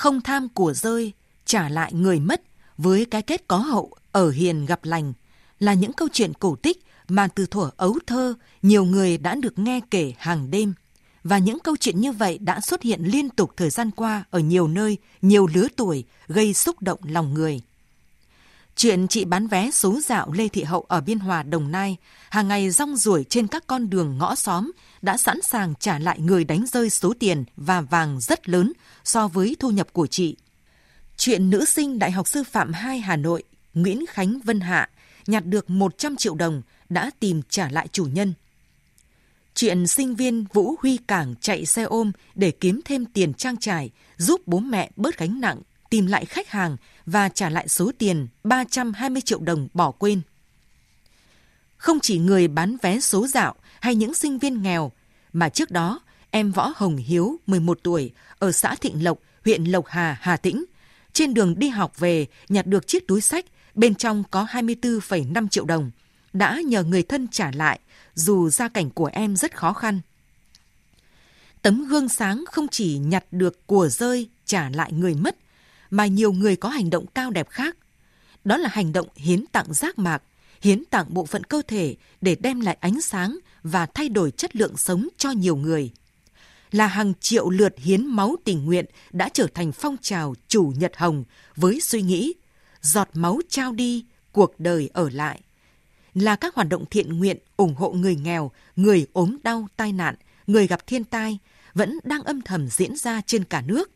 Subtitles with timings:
[0.00, 1.12] không tham của rơi,
[1.44, 2.42] trả lại người mất
[2.78, 5.12] với cái kết có hậu ở hiền gặp lành
[5.58, 9.58] là những câu chuyện cổ tích mà từ thuở ấu thơ nhiều người đã được
[9.58, 10.74] nghe kể hàng đêm.
[11.24, 14.38] Và những câu chuyện như vậy đã xuất hiện liên tục thời gian qua ở
[14.38, 17.60] nhiều nơi, nhiều lứa tuổi, gây xúc động lòng người.
[18.76, 21.96] Chuyện chị bán vé số dạo Lê Thị Hậu ở Biên Hòa, Đồng Nai,
[22.30, 24.70] hàng ngày rong ruổi trên các con đường ngõ xóm,
[25.02, 28.72] đã sẵn sàng trả lại người đánh rơi số tiền và vàng rất lớn
[29.04, 30.36] so với thu nhập của chị.
[31.16, 33.42] Chuyện nữ sinh Đại học Sư phạm 2 Hà Nội,
[33.74, 34.90] Nguyễn Khánh Vân Hạ,
[35.26, 38.34] nhặt được 100 triệu đồng đã tìm trả lại chủ nhân.
[39.54, 43.90] Chuyện sinh viên Vũ Huy Cảng chạy xe ôm để kiếm thêm tiền trang trải,
[44.16, 48.28] giúp bố mẹ bớt gánh nặng, tìm lại khách hàng và trả lại số tiền
[48.44, 50.20] 320 triệu đồng bỏ quên.
[51.76, 54.92] Không chỉ người bán vé số dạo hay những sinh viên nghèo,
[55.32, 59.86] mà trước đó em Võ Hồng Hiếu, 11 tuổi, ở xã Thịnh Lộc, huyện Lộc
[59.86, 60.64] Hà, Hà Tĩnh,
[61.12, 65.64] trên đường đi học về nhặt được chiếc túi sách, bên trong có 24,5 triệu
[65.64, 65.90] đồng,
[66.32, 67.80] đã nhờ người thân trả lại
[68.14, 70.00] dù gia cảnh của em rất khó khăn.
[71.62, 75.36] Tấm gương sáng không chỉ nhặt được của rơi trả lại người mất,
[75.90, 77.76] mà nhiều người có hành động cao đẹp khác.
[78.44, 80.22] Đó là hành động hiến tặng giác mạc,
[80.60, 84.56] hiến tặng bộ phận cơ thể để đem lại ánh sáng và thay đổi chất
[84.56, 85.90] lượng sống cho nhiều người.
[86.70, 90.92] Là hàng triệu lượt hiến máu tình nguyện đã trở thành phong trào chủ nhật
[90.96, 91.24] hồng
[91.56, 92.34] với suy nghĩ
[92.80, 95.40] giọt máu trao đi, cuộc đời ở lại
[96.14, 100.14] là các hoạt động thiện nguyện ủng hộ người nghèo, người ốm đau, tai nạn,
[100.46, 101.38] người gặp thiên tai
[101.74, 103.90] vẫn đang âm thầm diễn ra trên cả nước.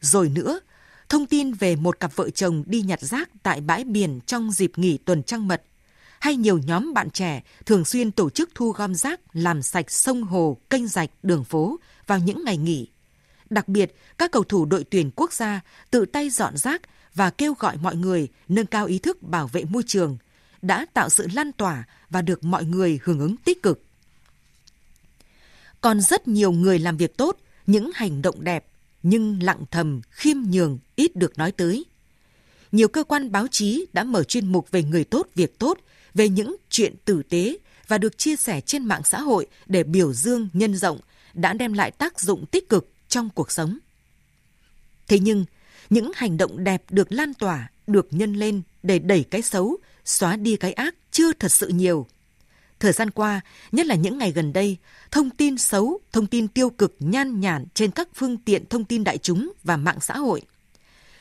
[0.00, 0.60] Rồi nữa,
[1.08, 4.72] thông tin về một cặp vợ chồng đi nhặt rác tại bãi biển trong dịp
[4.76, 5.62] nghỉ tuần trăng mật,
[6.20, 10.22] hay nhiều nhóm bạn trẻ thường xuyên tổ chức thu gom rác làm sạch sông
[10.22, 12.88] hồ, kênh rạch, đường phố vào những ngày nghỉ.
[13.50, 16.82] Đặc biệt, các cầu thủ đội tuyển quốc gia tự tay dọn rác
[17.14, 20.18] và kêu gọi mọi người nâng cao ý thức bảo vệ môi trường,
[20.62, 23.82] đã tạo sự lan tỏa và được mọi người hưởng ứng tích cực.
[25.80, 28.66] Còn rất nhiều người làm việc tốt, những hành động đẹp,
[29.02, 31.84] nhưng lặng thầm, khiêm nhường, ít được nói tới.
[32.72, 35.78] Nhiều cơ quan báo chí đã mở chuyên mục về người tốt, việc tốt,
[36.16, 37.56] về những chuyện tử tế
[37.88, 41.00] và được chia sẻ trên mạng xã hội để biểu dương, nhân rộng,
[41.34, 43.78] đã đem lại tác dụng tích cực trong cuộc sống.
[45.08, 45.44] Thế nhưng,
[45.90, 50.36] những hành động đẹp được lan tỏa, được nhân lên để đẩy cái xấu, xóa
[50.36, 52.06] đi cái ác chưa thật sự nhiều.
[52.80, 53.40] Thời gian qua,
[53.72, 54.76] nhất là những ngày gần đây,
[55.10, 59.04] thông tin xấu, thông tin tiêu cực nhan nhản trên các phương tiện thông tin
[59.04, 60.42] đại chúng và mạng xã hội.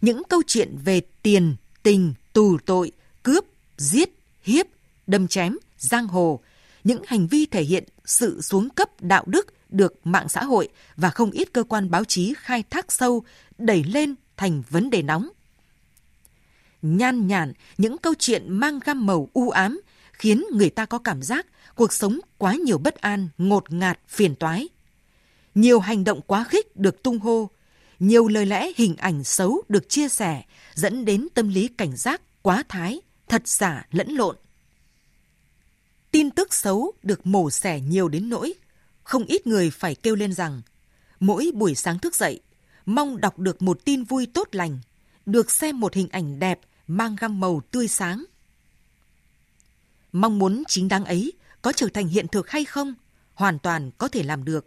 [0.00, 2.92] Những câu chuyện về tiền, tình, tù tội,
[3.22, 3.44] cướp,
[3.76, 4.10] giết,
[4.42, 4.66] hiếp,
[5.06, 6.40] đâm chém, giang hồ,
[6.84, 11.10] những hành vi thể hiện sự xuống cấp đạo đức được mạng xã hội và
[11.10, 13.24] không ít cơ quan báo chí khai thác sâu,
[13.58, 15.28] đẩy lên thành vấn đề nóng
[16.82, 19.80] nhan nhản, những câu chuyện mang gam màu u ám,
[20.12, 24.34] khiến người ta có cảm giác cuộc sống quá nhiều bất an, ngột ngạt, phiền
[24.34, 24.68] toái.
[25.54, 27.50] Nhiều hành động quá khích được tung hô,
[27.98, 30.42] nhiều lời lẽ hình ảnh xấu được chia sẻ,
[30.74, 34.36] dẫn đến tâm lý cảnh giác quá thái, thật giả lẫn lộn.
[36.12, 38.54] Tin tức xấu được mổ xẻ nhiều đến nỗi,
[39.02, 40.62] không ít người phải kêu lên rằng,
[41.20, 42.40] mỗi buổi sáng thức dậy,
[42.86, 44.78] mong đọc được một tin vui tốt lành,
[45.26, 48.24] được xem một hình ảnh đẹp mang gam màu tươi sáng.
[50.12, 52.94] Mong muốn chính đáng ấy có trở thành hiện thực hay không,
[53.34, 54.66] hoàn toàn có thể làm được.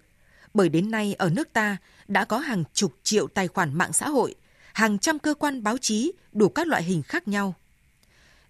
[0.54, 4.10] Bởi đến nay ở nước ta đã có hàng chục triệu tài khoản mạng xã
[4.10, 4.36] hội,
[4.74, 7.56] hàng trăm cơ quan báo chí đủ các loại hình khác nhau.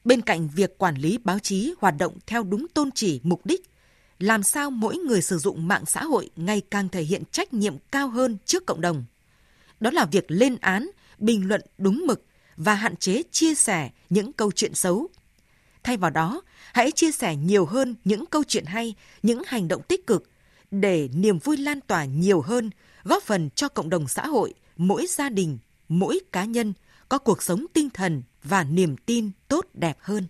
[0.06, 3.70] Bên cạnh việc quản lý báo chí hoạt động theo đúng tôn chỉ mục đích,
[4.20, 7.78] làm sao mỗi người sử dụng mạng xã hội ngày càng thể hiện trách nhiệm
[7.92, 9.06] cao hơn trước cộng đồng.
[9.80, 12.26] Đó là việc lên án, bình luận đúng mực
[12.58, 15.08] và hạn chế chia sẻ những câu chuyện xấu.
[15.84, 16.42] Thay vào đó,
[16.74, 20.30] hãy chia sẻ nhiều hơn những câu chuyện hay, những hành động tích cực
[20.72, 22.70] để niềm vui lan tỏa nhiều hơn,
[23.04, 26.74] góp phần cho cộng đồng xã hội, mỗi gia đình, mỗi cá nhân
[27.10, 30.28] có cuộc sống tinh thần và niềm tin tốt đẹp hơn.